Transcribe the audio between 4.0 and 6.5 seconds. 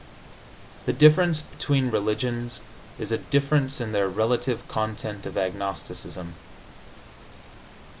relative content of agnosticism.